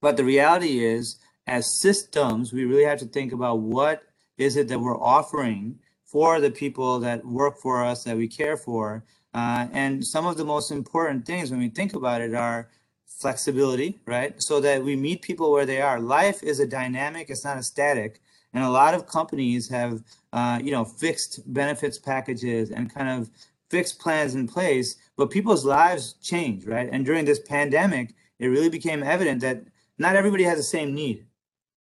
But 0.00 0.16
the 0.16 0.24
reality 0.24 0.84
is, 0.84 1.18
as 1.46 1.78
systems, 1.80 2.52
we 2.52 2.64
really 2.64 2.84
have 2.84 2.98
to 2.98 3.06
think 3.06 3.32
about 3.32 3.60
what 3.60 4.02
is 4.38 4.56
it 4.56 4.68
that 4.68 4.80
we're 4.80 5.00
offering 5.00 5.78
for 6.04 6.40
the 6.40 6.50
people 6.50 6.98
that 7.00 7.24
work 7.24 7.58
for 7.58 7.84
us, 7.84 8.04
that 8.04 8.16
we 8.16 8.26
care 8.26 8.56
for. 8.56 9.04
Uh, 9.34 9.66
and 9.72 10.04
some 10.04 10.26
of 10.26 10.38
the 10.38 10.44
most 10.44 10.70
important 10.70 11.26
things 11.26 11.50
when 11.50 11.60
we 11.60 11.68
think 11.68 11.94
about 11.94 12.22
it 12.22 12.34
are 12.34 12.68
flexibility, 13.06 13.98
right? 14.06 14.40
So 14.42 14.60
that 14.60 14.82
we 14.82 14.96
meet 14.96 15.20
people 15.20 15.52
where 15.52 15.66
they 15.66 15.82
are. 15.82 16.00
Life 16.00 16.42
is 16.42 16.60
a 16.60 16.66
dynamic, 16.66 17.28
it's 17.28 17.44
not 17.44 17.58
a 17.58 17.62
static. 17.62 18.20
And 18.54 18.64
a 18.64 18.70
lot 18.70 18.94
of 18.94 19.06
companies 19.06 19.68
have, 19.68 20.02
uh, 20.32 20.58
you 20.62 20.70
know, 20.70 20.84
fixed 20.84 21.52
benefits 21.52 21.98
packages 21.98 22.70
and 22.70 22.92
kind 22.92 23.20
of 23.20 23.30
fixed 23.68 23.98
plans 23.98 24.34
in 24.34 24.48
place, 24.48 24.96
but 25.16 25.30
people's 25.30 25.64
lives 25.64 26.14
change, 26.22 26.64
right? 26.64 26.88
And 26.90 27.04
during 27.04 27.26
this 27.26 27.40
pandemic, 27.40 28.14
it 28.38 28.46
really 28.46 28.70
became 28.70 29.02
evident 29.02 29.42
that 29.42 29.62
not 29.98 30.16
everybody 30.16 30.44
has 30.44 30.56
the 30.56 30.62
same 30.62 30.94
need. 30.94 31.26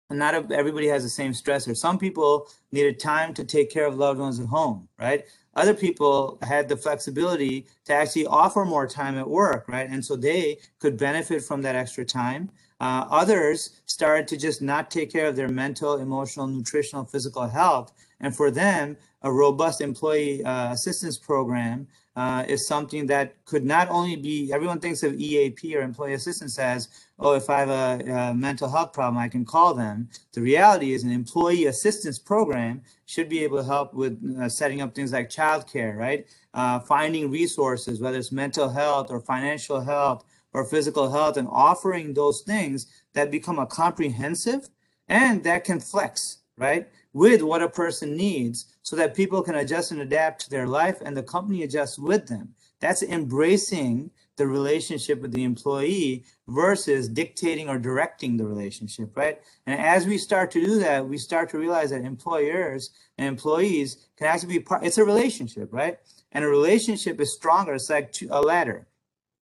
And 0.09 0.19
not 0.19 0.51
everybody 0.51 0.87
has 0.87 1.03
the 1.03 1.09
same 1.09 1.33
stressor. 1.33 1.75
Some 1.75 1.97
people 1.97 2.47
needed 2.71 2.97
time 2.97 3.33
to 3.33 3.43
take 3.43 3.69
care 3.69 3.85
of 3.85 3.97
loved 3.97 4.19
ones 4.19 4.39
at 4.39 4.45
home, 4.45 4.87
right? 4.97 5.25
Other 5.53 5.73
people 5.73 6.37
had 6.43 6.69
the 6.69 6.77
flexibility 6.77 7.65
to 7.85 7.93
actually 7.93 8.25
offer 8.25 8.63
more 8.63 8.87
time 8.87 9.17
at 9.17 9.29
work, 9.29 9.67
right? 9.67 9.89
And 9.89 10.05
so 10.05 10.15
they 10.15 10.59
could 10.79 10.97
benefit 10.97 11.43
from 11.43 11.61
that 11.63 11.75
extra 11.75 12.05
time. 12.05 12.49
Uh, 12.79 13.05
others 13.09 13.81
started 13.85 14.27
to 14.29 14.37
just 14.37 14.61
not 14.61 14.91
take 14.91 15.11
care 15.11 15.27
of 15.27 15.35
their 15.35 15.49
mental, 15.49 15.97
emotional, 15.97 16.47
nutritional, 16.47 17.03
physical 17.03 17.47
health. 17.47 17.91
And 18.21 18.35
for 18.35 18.49
them, 18.49 18.95
a 19.23 19.31
robust 19.31 19.81
employee 19.81 20.43
uh, 20.43 20.71
assistance 20.71 21.17
program 21.17 21.87
uh, 22.17 22.43
is 22.47 22.65
something 22.65 23.05
that 23.05 23.35
could 23.45 23.63
not 23.63 23.87
only 23.91 24.15
be, 24.15 24.51
everyone 24.51 24.79
thinks 24.79 25.03
of 25.03 25.13
EAP 25.13 25.75
or 25.75 25.81
employee 25.81 26.13
assistance 26.13 26.57
as, 26.57 26.89
oh, 27.19 27.35
if 27.35 27.47
I 27.47 27.59
have 27.59 27.69
a, 27.69 28.11
a 28.11 28.33
mental 28.33 28.67
health 28.67 28.91
problem, 28.91 29.19
I 29.19 29.29
can 29.29 29.45
call 29.45 29.75
them. 29.75 30.09
The 30.33 30.41
reality 30.41 30.93
is 30.93 31.03
an 31.03 31.11
employee 31.11 31.67
assistance 31.67 32.17
program 32.17 32.81
should 33.05 33.29
be 33.29 33.43
able 33.43 33.59
to 33.59 33.63
help 33.63 33.93
with 33.93 34.17
uh, 34.41 34.49
setting 34.49 34.81
up 34.81 34.95
things 34.95 35.13
like 35.13 35.29
childcare, 35.29 35.95
right? 35.95 36.25
Uh, 36.55 36.79
finding 36.79 37.29
resources, 37.29 38.01
whether 38.01 38.17
it's 38.17 38.31
mental 38.31 38.67
health 38.67 39.11
or 39.11 39.21
financial 39.21 39.79
health 39.79 40.25
or 40.53 40.65
physical 40.65 41.11
health, 41.11 41.37
and 41.37 41.47
offering 41.51 42.15
those 42.15 42.41
things 42.41 42.87
that 43.13 43.29
become 43.29 43.59
a 43.59 43.67
comprehensive 43.67 44.69
and 45.07 45.43
that 45.43 45.65
can 45.65 45.79
flex, 45.79 46.39
right? 46.57 46.89
With 47.13 47.43
what 47.43 47.61
a 47.61 47.69
person 47.69 48.17
needs 48.17 48.73
so 48.87 48.95
that 48.95 49.13
people 49.13 49.41
can 49.41 49.55
adjust 49.55 49.91
and 49.91 49.99
adapt 49.99 50.39
to 50.39 50.49
their 50.49 50.65
life 50.65 51.01
and 51.03 51.17
the 51.17 51.21
company 51.21 51.61
adjusts 51.63 51.99
with 51.99 52.25
them. 52.25 52.53
That's 52.79 53.03
embracing 53.03 54.11
the 54.37 54.47
relationship 54.47 55.19
with 55.21 55.33
the 55.33 55.43
employee 55.43 56.23
versus 56.47 57.09
dictating 57.09 57.67
or 57.67 57.79
directing 57.79 58.37
the 58.37 58.45
relationship, 58.45 59.17
right? 59.17 59.41
And 59.65 59.77
as 59.77 60.07
we 60.07 60.17
start 60.17 60.51
to 60.51 60.65
do 60.65 60.79
that, 60.79 61.05
we 61.05 61.17
start 61.17 61.49
to 61.49 61.57
realize 61.57 61.89
that 61.89 62.05
employers 62.05 62.91
and 63.17 63.27
employees 63.27 64.07
can 64.15 64.27
actually 64.27 64.53
be 64.53 64.59
part, 64.61 64.85
it's 64.85 64.97
a 64.97 65.03
relationship, 65.03 65.67
right? 65.73 65.99
And 66.31 66.45
a 66.45 66.47
relationship 66.47 67.19
is 67.19 67.33
stronger. 67.33 67.73
It's 67.73 67.89
like 67.89 68.15
a 68.29 68.41
ladder. 68.41 68.87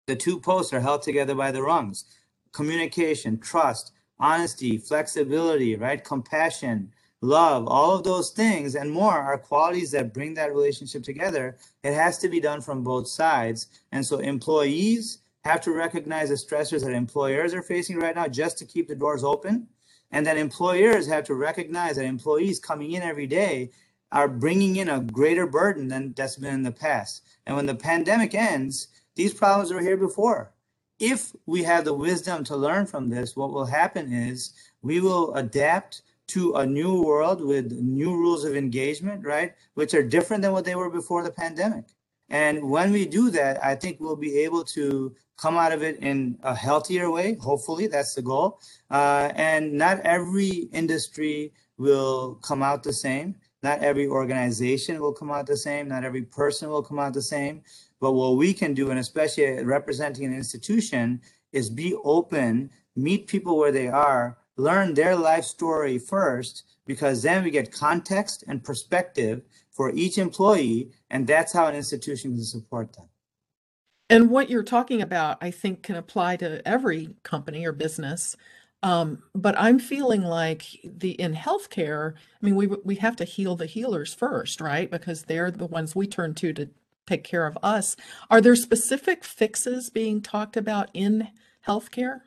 The 0.07 0.15
two 0.15 0.39
posts 0.39 0.73
are 0.73 0.79
held 0.79 1.03
together 1.03 1.35
by 1.35 1.51
the 1.51 1.61
rungs. 1.61 2.05
Communication, 2.51 3.37
trust, 3.37 3.91
honesty, 4.19 4.79
flexibility, 4.79 5.75
right? 5.75 6.03
Compassion, 6.03 6.91
love, 7.21 7.67
all 7.67 7.95
of 7.95 8.03
those 8.03 8.31
things 8.31 8.75
and 8.75 8.91
more 8.91 9.17
are 9.17 9.37
qualities 9.37 9.91
that 9.91 10.13
bring 10.13 10.33
that 10.35 10.53
relationship 10.53 11.03
together. 11.03 11.57
It 11.83 11.93
has 11.93 12.17
to 12.19 12.29
be 12.29 12.39
done 12.39 12.61
from 12.61 12.83
both 12.83 13.07
sides. 13.07 13.67
And 13.91 14.05
so 14.05 14.19
employees 14.19 15.19
have 15.43 15.61
to 15.61 15.71
recognize 15.71 16.29
the 16.29 16.35
stressors 16.35 16.83
that 16.83 16.93
employers 16.93 17.53
are 17.53 17.61
facing 17.61 17.97
right 17.97 18.15
now 18.15 18.27
just 18.27 18.57
to 18.59 18.65
keep 18.65 18.87
the 18.87 18.95
doors 18.95 19.23
open. 19.23 19.67
And 20.11 20.25
that 20.25 20.37
employers 20.37 21.07
have 21.07 21.23
to 21.25 21.35
recognize 21.35 21.97
that 21.97 22.05
employees 22.05 22.59
coming 22.59 22.93
in 22.93 23.03
every 23.03 23.27
day 23.27 23.71
are 24.11 24.27
bringing 24.27 24.77
in 24.77 24.89
a 24.89 25.01
greater 25.01 25.45
burden 25.45 25.87
than 25.87 26.13
that's 26.13 26.37
been 26.37 26.53
in 26.53 26.63
the 26.63 26.71
past. 26.71 27.23
And 27.45 27.55
when 27.55 27.67
the 27.67 27.75
pandemic 27.75 28.33
ends, 28.33 28.87
these 29.15 29.33
problems 29.33 29.71
were 29.71 29.81
here 29.81 29.97
before. 29.97 30.51
If 30.97 31.33
we 31.45 31.63
have 31.63 31.85
the 31.85 31.93
wisdom 31.93 32.43
to 32.45 32.55
learn 32.55 32.85
from 32.85 33.09
this, 33.09 33.35
what 33.35 33.51
will 33.51 33.65
happen 33.65 34.11
is 34.11 34.53
we 34.81 34.99
will 34.99 35.33
adapt 35.35 36.01
to 36.29 36.55
a 36.55 36.65
new 36.65 37.01
world 37.01 37.41
with 37.41 37.71
new 37.71 38.11
rules 38.15 38.43
of 38.45 38.55
engagement, 38.55 39.25
right? 39.25 39.53
Which 39.73 39.93
are 39.93 40.03
different 40.03 40.43
than 40.43 40.51
what 40.51 40.65
they 40.65 40.75
were 40.75 40.89
before 40.89 41.23
the 41.23 41.31
pandemic. 41.31 41.85
And 42.29 42.69
when 42.69 42.91
we 42.91 43.05
do 43.05 43.31
that, 43.31 43.63
I 43.63 43.75
think 43.75 43.99
we'll 43.99 44.15
be 44.15 44.37
able 44.39 44.63
to 44.65 45.15
come 45.37 45.57
out 45.57 45.71
of 45.71 45.81
it 45.81 45.97
in 45.99 46.37
a 46.43 46.53
healthier 46.53 47.09
way. 47.09 47.35
Hopefully, 47.35 47.87
that's 47.87 48.13
the 48.13 48.21
goal. 48.21 48.59
Uh, 48.91 49.31
and 49.35 49.73
not 49.73 49.99
every 50.01 50.69
industry 50.71 51.53
will 51.77 52.35
come 52.35 52.61
out 52.61 52.83
the 52.83 52.93
same. 52.93 53.35
Not 53.63 53.79
every 53.79 54.07
organization 54.07 55.01
will 55.01 55.13
come 55.13 55.31
out 55.31 55.47
the 55.47 55.57
same. 55.57 55.87
Not 55.87 56.03
every 56.03 56.21
person 56.21 56.69
will 56.69 56.83
come 56.83 56.99
out 56.99 57.13
the 57.13 57.21
same. 57.21 57.63
But 57.99 58.13
what 58.13 58.37
we 58.37 58.53
can 58.53 58.73
do, 58.73 58.91
and 58.91 58.99
especially 58.99 59.63
representing 59.63 60.25
an 60.25 60.33
institution, 60.33 61.21
is 61.51 61.69
be 61.69 61.95
open, 62.03 62.69
meet 62.95 63.27
people 63.27 63.57
where 63.57 63.71
they 63.71 63.87
are, 63.87 64.37
learn 64.59 64.93
their 64.93 65.15
life 65.15 65.45
story 65.45 65.97
first, 65.97 66.63
because 66.85 67.21
then 67.21 67.43
we 67.43 67.51
get 67.51 67.71
context 67.71 68.43
and 68.47 68.63
perspective 68.63 69.41
for 69.71 69.91
each 69.91 70.17
employee, 70.17 70.91
and 71.09 71.25
that's 71.25 71.53
how 71.53 71.67
an 71.67 71.75
institution 71.75 72.33
can 72.33 72.43
support 72.43 72.93
them. 72.93 73.07
And 74.09 74.29
what 74.29 74.49
you're 74.49 74.63
talking 74.63 75.01
about, 75.01 75.37
I 75.41 75.51
think, 75.51 75.83
can 75.83 75.95
apply 75.95 76.37
to 76.37 76.67
every 76.67 77.15
company 77.23 77.65
or 77.65 77.71
business. 77.71 78.35
Um, 78.81 79.23
but 79.35 79.55
I'm 79.57 79.77
feeling 79.77 80.23
like 80.23 80.65
the 80.83 81.11
in 81.11 81.35
healthcare, 81.35 82.13
I 82.13 82.45
mean, 82.45 82.55
we 82.55 82.67
we 82.67 82.95
have 82.95 83.15
to 83.17 83.25
heal 83.25 83.55
the 83.55 83.65
healers 83.65 84.13
first, 84.13 84.61
right? 84.61 84.89
Because 84.89 85.23
they're 85.23 85.51
the 85.51 85.67
ones 85.67 85.95
we 85.95 86.07
turn 86.07 86.33
to 86.35 86.53
to 86.53 86.69
take 87.05 87.23
care 87.23 87.45
of 87.45 87.57
us. 87.61 87.95
Are 88.29 88.41
there 88.41 88.55
specific 88.55 89.23
fixes 89.23 89.89
being 89.89 90.21
talked 90.21 90.57
about 90.57 90.89
in 90.93 91.29
healthcare? 91.67 92.21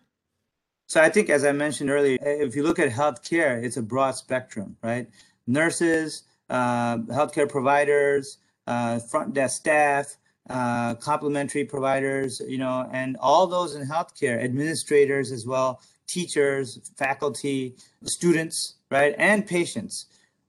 So 0.92 1.00
I 1.00 1.08
think, 1.08 1.30
as 1.30 1.42
I 1.42 1.52
mentioned 1.52 1.88
earlier, 1.88 2.18
if 2.20 2.54
you 2.54 2.62
look 2.64 2.78
at 2.78 2.90
healthcare, 2.90 3.64
it's 3.64 3.78
a 3.78 3.82
broad 3.82 4.10
spectrum, 4.10 4.76
right? 4.82 5.08
Nurses, 5.46 6.24
uh, 6.50 6.98
healthcare 7.08 7.48
providers, 7.48 8.36
uh, 8.66 8.98
front 8.98 9.32
desk 9.32 9.56
staff, 9.56 10.18
uh, 10.50 10.94
complementary 10.96 11.64
providers, 11.64 12.42
you 12.46 12.58
know, 12.58 12.86
and 12.92 13.16
all 13.20 13.46
those 13.46 13.74
in 13.74 13.88
healthcare, 13.88 14.44
administrators 14.44 15.32
as 15.32 15.46
well, 15.46 15.80
teachers, 16.06 16.78
faculty, 16.98 17.74
students, 18.04 18.74
right, 18.90 19.14
and 19.16 19.46
patients, 19.46 20.04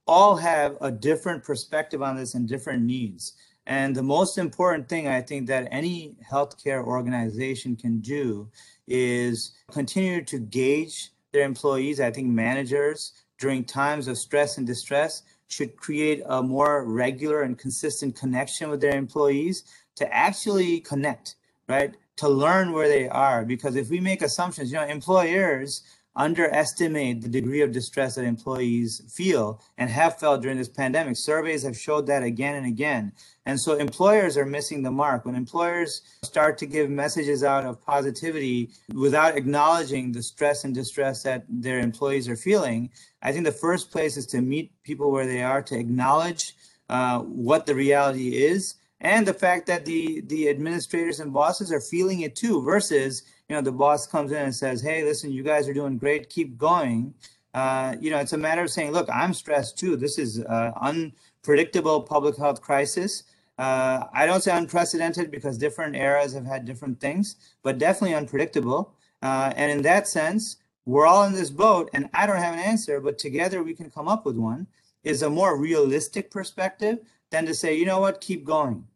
all 0.08 0.36
have 0.36 0.76
a 0.82 0.92
different 0.92 1.42
perspective 1.42 2.02
on 2.02 2.18
this 2.18 2.34
and 2.34 2.50
different 2.50 2.84
needs. 2.84 3.32
And 3.66 3.96
the 3.96 4.04
most 4.04 4.38
important 4.38 4.90
thing 4.90 5.08
I 5.08 5.22
think 5.22 5.48
that 5.48 5.68
any 5.72 6.18
healthcare 6.30 6.84
organization 6.84 7.76
can 7.76 8.00
do 8.00 8.50
is 8.88 9.54
continue 9.72 10.24
to 10.26 10.40
gauge 10.40 11.12
their 11.32 11.46
employees. 11.46 12.02
I 12.02 12.12
think 12.12 12.28
managers 12.28 13.14
during 13.40 13.64
times 13.64 14.08
of 14.08 14.18
stress 14.18 14.58
and 14.58 14.68
distress 14.68 15.24
should 15.48 15.78
create 15.78 16.22
a 16.26 16.42
more 16.44 16.86
regular 16.86 17.44
and 17.44 17.58
consistent 17.58 18.16
connection 18.16 18.70
with 18.70 18.82
their 18.82 18.98
employees 18.98 19.64
to 19.96 20.14
actually 20.14 20.80
connect, 20.82 21.36
right? 21.70 21.96
To 22.18 22.30
learn 22.30 22.74
where 22.74 22.88
they 22.88 23.08
are. 23.08 23.46
Because 23.46 23.76
if 23.76 23.90
we 23.90 24.00
make 24.00 24.22
assumptions, 24.22 24.72
you 24.72 24.78
know, 24.78 24.86
employers 24.86 25.84
underestimate 26.16 27.22
the 27.22 27.28
degree 27.28 27.62
of 27.62 27.72
distress 27.72 28.16
that 28.16 28.26
employees 28.26 29.02
feel 29.12 29.62
and 29.78 29.90
have 29.90 30.20
felt 30.20 30.42
during 30.42 30.58
this 30.58 30.70
pandemic. 30.70 31.18
Surveys 31.18 31.64
have 31.64 31.78
showed 31.78 32.06
that 32.08 32.24
again 32.24 32.56
and 32.56 32.68
again. 32.68 33.12
And 33.46 33.60
so 33.60 33.76
employers 33.76 34.38
are 34.38 34.46
missing 34.46 34.84
the 34.84 34.92
mark. 34.92 35.26
When 35.26 35.36
employers 35.36 36.02
start 36.24 36.58
to 36.60 36.66
give 36.66 36.90
messages 36.90 37.44
out 37.44 37.66
of 37.66 37.84
positivity 37.84 38.70
without 38.94 39.38
acknowledging 39.38 40.12
the 40.12 40.24
stress 40.24 40.64
and 40.64 40.74
distress 40.74 41.24
that 41.24 41.46
their 41.50 41.80
employees 41.80 42.30
are 42.30 42.36
feeling, 42.36 42.92
I 43.22 43.32
think 43.32 43.46
the 43.46 43.52
first 43.52 43.92
place 43.92 44.16
is 44.16 44.28
to 44.28 44.42
meet 44.42 44.72
people 44.84 45.12
where 45.12 45.26
they 45.26 45.42
are, 45.42 45.62
to 45.64 45.78
acknowledge 45.78 46.56
uh, 46.90 47.20
what 47.20 47.66
the 47.66 47.76
reality 47.76 48.36
is 48.36 48.76
and 49.04 49.28
the 49.28 49.34
fact 49.34 49.68
that 49.68 49.86
the 49.86 50.22
the 50.28 50.50
administrators 50.50 51.20
and 51.20 51.34
bosses 51.34 51.72
are 51.72 51.82
feeling 51.82 52.22
it 52.22 52.36
too 52.36 52.62
versus 52.64 53.24
you 53.54 53.60
know 53.60 53.62
the 53.64 53.72
boss 53.72 54.08
comes 54.08 54.32
in 54.32 54.42
and 54.42 54.56
says 54.56 54.82
hey 54.82 55.04
listen 55.04 55.32
you 55.32 55.44
guys 55.44 55.70
are 55.70 55.76
doing 55.76 56.00
great. 56.00 56.28
Keep 56.28 56.58
going. 56.58 57.14
Uh, 57.54 57.96
you 58.00 58.10
know 58.10 58.18
it's 58.18 58.34
a 58.34 58.38
matter 58.38 58.64
of 58.64 58.72
saying 58.72 58.92
look 58.92 59.08
i'm 59.14 59.32
stressed 59.32 59.78
too. 59.78 59.96
This 59.96 60.18
is 60.18 60.40
an 60.40 60.74
unpredictable 60.82 62.02
public 62.02 62.36
health 62.36 62.62
crisis. 62.64 63.26
Uh, 63.60 64.06
i 64.12 64.26
don't 64.26 64.42
say 64.42 64.58
unprecedented 64.58 65.30
because 65.30 65.60
different 65.60 65.96
eras 65.96 66.34
have 66.34 66.48
had 66.48 66.66
different 66.66 67.00
things 67.00 67.36
but 67.62 67.78
definitely 67.78 68.16
unpredictable. 68.16 68.96
Uh, 69.22 69.54
and 69.56 69.72
in 69.72 69.84
that 69.84 70.08
sense 70.08 70.58
we're 70.88 71.06
all 71.06 71.24
in 71.26 71.34
this 71.34 71.52
boat 71.52 71.92
and 71.94 72.10
i 72.16 72.26
don't 72.26 72.46
have 72.48 72.56
an 72.56 72.60
answer 72.60 73.00
but 73.00 73.20
together 73.20 73.62
we 73.62 73.76
can 73.76 73.92
come 73.92 74.08
up 74.08 74.26
with 74.26 74.36
one 74.36 74.66
is 75.04 75.22
a 75.22 75.30
more 75.30 75.60
realistic 75.60 76.32
perspective 76.32 76.98
than 77.30 77.46
to 77.46 77.54
say 77.54 77.76
you 77.76 77.86
know 77.86 78.00
what? 78.00 78.20
Keep 78.20 78.46
going 78.46 78.88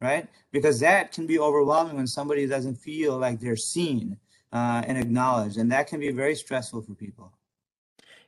right? 0.00 0.28
Because 0.52 0.80
that 0.80 1.12
can 1.12 1.26
be 1.26 1.38
overwhelming 1.38 1.96
when 1.96 2.06
somebody 2.06 2.46
doesn't 2.46 2.76
feel 2.76 3.18
like 3.18 3.40
they're 3.40 3.56
seen 3.56 4.16
uh, 4.52 4.82
and 4.86 4.98
acknowledged, 4.98 5.58
and 5.58 5.70
that 5.72 5.86
can 5.86 6.00
be 6.00 6.10
very 6.10 6.34
stressful 6.34 6.82
for 6.82 6.94
people. 6.94 7.32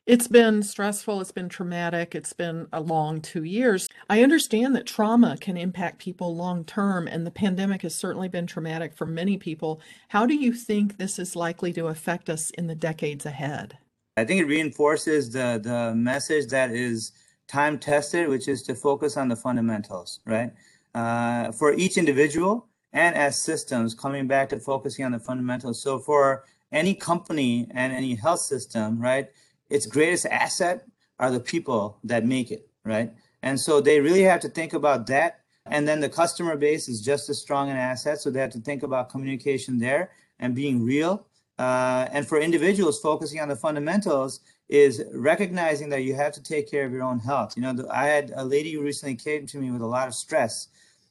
It's 0.05 0.27
been 0.27 0.65
stressful, 0.65 1.21
it's 1.21 1.31
been 1.31 1.49
traumatic, 1.49 2.17
it's 2.17 2.33
been 2.33 2.67
a 2.73 2.81
long 2.81 3.21
two 3.21 3.45
years. 3.45 3.89
I 4.11 4.25
understand 4.25 4.75
that 4.75 4.85
trauma 4.85 5.37
can 5.41 5.57
impact 5.57 6.01
people 6.01 6.35
long 6.35 6.65
term, 6.65 7.07
and 7.07 7.25
the 7.25 7.31
pandemic 7.31 7.83
has 7.83 7.95
certainly 7.95 8.29
been 8.29 8.49
traumatic 8.49 8.95
for 8.95 9.07
many 9.07 9.39
people. 9.39 9.81
How 10.09 10.27
do 10.27 10.35
you 10.35 10.53
think 10.55 10.97
this 10.97 11.21
is 11.21 11.37
likely 11.37 11.73
to 11.75 11.87
affect 11.87 12.29
us 12.29 12.51
in 12.51 12.67
the 12.67 12.75
decades 12.75 13.27
ahead? 13.27 13.79
I 14.17 14.25
think 14.25 14.41
it 14.41 14.47
reinforces 14.47 15.31
the, 15.31 15.61
the 15.63 15.95
message 15.95 16.49
that 16.49 16.73
is 16.73 17.13
time 17.47 17.79
tested, 17.79 18.29
which 18.29 18.49
is 18.49 18.65
to 18.65 18.75
focus 18.75 19.17
on 19.17 19.29
the 19.29 19.37
fundamentals, 19.37 20.19
right? 20.27 20.53
Uh, 20.95 21.53
for 21.53 21.73
each 21.75 21.97
individual 21.97 22.67
and 22.93 23.15
as 23.17 23.41
systems 23.41 23.95
coming 23.95 24.27
back 24.27 24.49
to 24.51 24.59
focusing 24.59 25.05
on 25.05 25.13
the 25.13 25.19
fundamentals. 25.19 25.81
So 25.81 25.99
for 25.99 26.45
any 26.73 26.95
company 26.95 27.67
and 27.71 27.93
any 27.93 28.15
health 28.15 28.41
system, 28.41 29.01
right, 29.01 29.31
its 29.71 29.87
greatest 29.87 30.27
asset 30.27 30.85
are 31.19 31.31
the 31.31 31.41
people 31.41 31.99
that 32.05 32.27
make 32.27 32.51
it, 32.51 32.69
right? 32.85 33.11
And 33.43 33.59
so 33.59 33.81
they 33.81 34.01
really 34.01 34.23
have 34.23 34.41
to 34.41 34.49
think 34.49 34.73
about 34.73 35.07
that. 35.07 35.41
And 35.67 35.87
then 35.87 36.01
the 36.01 36.09
customer 36.09 36.57
base 36.57 36.89
is 36.89 37.01
just 37.01 37.29
as 37.31 37.41
strong 37.41 37.71
an 37.71 37.77
asset. 37.77 38.21
So 38.21 38.31
they 38.31 38.41
have 38.41 38.51
to 38.53 38.61
think 38.61 38.83
about 38.83 39.11
communication 39.11 39.79
there 39.79 40.11
and 40.41 40.55
being 40.55 40.85
real. 40.85 41.27
Uh, 41.59 42.09
and 42.11 42.27
for 42.27 42.41
individuals, 42.41 43.01
focusing 43.01 43.41
on 43.41 43.49
the 43.49 43.57
fundamentals 43.57 44.41
is 44.73 45.05
recognizing 45.13 45.91
that 45.91 46.03
you 46.03 46.15
have 46.15 46.33
to 46.33 46.43
take 46.43 46.71
care 46.71 46.87
of 46.87 46.93
your 46.93 47.03
own 47.03 47.19
health. 47.19 47.53
You 47.59 47.63
know, 47.63 47.87
I 47.91 48.07
had 48.07 48.33
a 48.35 48.43
lady 48.43 48.73
who 48.73 48.81
recently 48.81 49.17
came 49.17 49.47
to 49.49 49.59
me 49.59 49.71
with 49.71 49.83
a 49.83 49.87
lot 49.87 50.09
of 50.09 50.15
stress, 50.15 50.69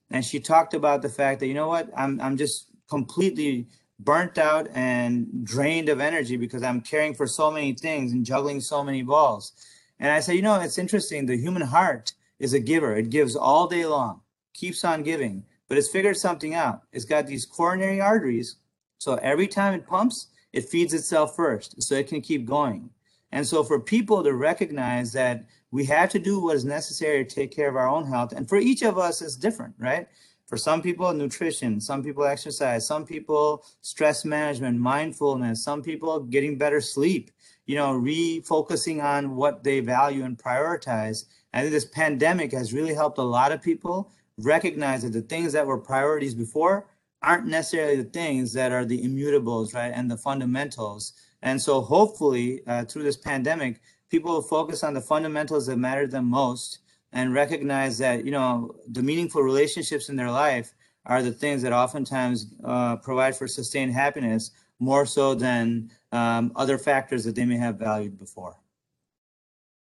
and 0.09 0.25
she 0.25 0.39
talked 0.39 0.73
about 0.73 1.03
the 1.03 1.09
fact 1.09 1.39
that 1.39 1.45
you 1.45 1.53
know 1.53 1.67
what, 1.67 1.87
I'm 1.95 2.19
I'm 2.21 2.37
just 2.37 2.71
completely 2.89 3.67
burnt 3.99 4.39
out 4.39 4.67
and 4.73 5.45
drained 5.45 5.89
of 5.89 6.01
energy 6.01 6.37
because 6.37 6.63
I'm 6.63 6.81
caring 6.81 7.13
for 7.13 7.27
so 7.27 7.51
many 7.51 7.73
things 7.73 8.13
and 8.13 8.25
juggling 8.25 8.61
so 8.61 8.83
many 8.83 9.03
balls. 9.03 9.53
And 9.99 10.09
I 10.11 10.21
said, 10.21 10.37
you 10.37 10.41
know, 10.41 10.59
it's 10.59 10.79
interesting. 10.79 11.27
The 11.27 11.37
human 11.37 11.61
heart 11.61 12.13
is 12.39 12.53
a 12.53 12.59
giver. 12.59 12.95
It 12.95 13.11
gives 13.11 13.35
all 13.35 13.67
day 13.67 13.85
long, 13.85 14.21
keeps 14.55 14.83
on 14.83 15.03
giving, 15.03 15.43
but 15.67 15.77
it's 15.77 15.87
figured 15.87 16.17
something 16.17 16.55
out. 16.55 16.81
It's 16.93 17.05
got 17.05 17.27
these 17.27 17.45
coronary 17.45 18.01
arteries. 18.01 18.55
So 18.97 19.19
every 19.21 19.47
time 19.47 19.75
it 19.75 19.85
pumps, 19.85 20.29
it 20.51 20.67
feeds 20.67 20.95
itself 20.95 21.35
first 21.35 21.83
so 21.83 21.93
it 21.93 22.07
can 22.07 22.21
keep 22.21 22.47
going. 22.47 22.89
And 23.31 23.45
so 23.45 23.63
for 23.63 23.79
people 23.79 24.23
to 24.23 24.33
recognize 24.33 25.13
that 25.13 25.45
we 25.71 25.85
have 25.85 26.09
to 26.09 26.19
do 26.19 26.39
what 26.39 26.55
is 26.55 26.65
necessary 26.65 27.23
to 27.23 27.35
take 27.35 27.55
care 27.55 27.69
of 27.69 27.75
our 27.75 27.87
own 27.87 28.05
health, 28.05 28.33
and 28.33 28.47
for 28.47 28.57
each 28.57 28.81
of 28.81 28.97
us, 28.97 29.21
it's 29.21 29.35
different, 29.35 29.73
right? 29.79 30.07
For 30.47 30.57
some 30.57 30.81
people, 30.81 31.13
nutrition, 31.13 31.79
some 31.79 32.03
people 32.03 32.25
exercise, 32.25 32.85
some 32.85 33.05
people 33.05 33.63
stress 33.79 34.25
management, 34.25 34.77
mindfulness, 34.77 35.63
some 35.63 35.81
people 35.81 36.19
getting 36.19 36.57
better 36.57 36.81
sleep, 36.81 37.31
you 37.67 37.77
know, 37.77 37.93
refocusing 37.93 39.01
on 39.01 39.37
what 39.37 39.63
they 39.63 39.79
value 39.79 40.25
and 40.25 40.37
prioritize. 40.37 41.25
I 41.53 41.61
think 41.61 41.71
this 41.71 41.85
pandemic 41.85 42.51
has 42.51 42.73
really 42.73 42.93
helped 42.93 43.17
a 43.17 43.23
lot 43.23 43.53
of 43.53 43.61
people 43.61 44.11
recognize 44.37 45.03
that 45.03 45.13
the 45.13 45.21
things 45.21 45.53
that 45.53 45.65
were 45.65 45.77
priorities 45.77 46.35
before 46.35 46.87
aren't 47.21 47.45
necessarily 47.45 47.95
the 47.95 48.09
things 48.09 48.51
that 48.51 48.73
are 48.73 48.83
the 48.83 49.01
immutables, 49.01 49.73
right? 49.73 49.93
And 49.95 50.11
the 50.11 50.17
fundamentals. 50.17 51.13
And 51.41 51.61
so 51.61 51.81
hopefully 51.81 52.61
uh, 52.67 52.85
through 52.85 53.03
this 53.03 53.17
pandemic, 53.17 53.81
people 54.09 54.31
will 54.31 54.41
focus 54.41 54.83
on 54.83 54.93
the 54.93 55.01
fundamentals 55.01 55.67
that 55.67 55.77
matter 55.77 56.07
them 56.07 56.25
most 56.25 56.79
and 57.13 57.33
recognize 57.33 57.97
that, 57.97 58.25
you 58.25 58.31
know, 58.31 58.75
the 58.87 59.01
meaningful 59.01 59.41
relationships 59.41 60.09
in 60.09 60.15
their 60.15 60.31
life 60.31 60.73
are 61.05 61.23
the 61.23 61.31
things 61.31 61.61
that 61.63 61.73
oftentimes 61.73 62.53
uh, 62.63 62.95
provide 62.97 63.35
for 63.35 63.47
sustained 63.47 63.91
happiness 63.91 64.51
more 64.79 65.05
so 65.05 65.33
than 65.33 65.91
um, 66.11 66.51
other 66.55 66.77
factors 66.77 67.23
that 67.23 67.35
they 67.35 67.45
may 67.45 67.57
have 67.57 67.77
valued 67.77 68.17
before. 68.17 68.55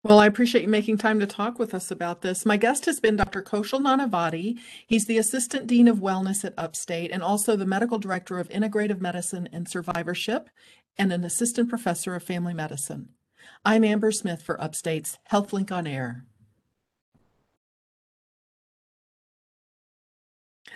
Well, 0.03 0.17
I 0.17 0.25
appreciate 0.25 0.63
you 0.63 0.67
making 0.67 0.97
time 0.97 1.19
to 1.19 1.27
talk 1.27 1.59
with 1.59 1.75
us 1.75 1.91
about 1.91 2.21
this. 2.21 2.43
My 2.43 2.57
guest 2.57 2.85
has 2.85 2.99
been 2.99 3.17
Dr. 3.17 3.43
Kaushal 3.43 3.81
Nanavati. 3.81 4.57
He's 4.87 5.05
the 5.05 5.19
Assistant 5.19 5.67
Dean 5.67 5.87
of 5.87 5.97
Wellness 5.97 6.43
at 6.43 6.55
Upstate 6.57 7.11
and 7.11 7.21
also 7.21 7.55
the 7.55 7.67
Medical 7.67 7.99
Director 7.99 8.39
of 8.39 8.49
Integrative 8.49 8.99
Medicine 8.99 9.47
and 9.53 9.69
Survivorship 9.69 10.49
and 10.97 11.11
an 11.11 11.23
Assistant 11.23 11.69
Professor 11.69 12.15
of 12.15 12.23
Family 12.23 12.53
Medicine. 12.53 13.09
I'm 13.65 13.83
Amber 13.83 14.11
Smith 14.11 14.41
for 14.41 14.61
Upstate's 14.61 15.17
HealthLink 15.31 15.71
on 15.71 15.87
Air. 15.87 16.25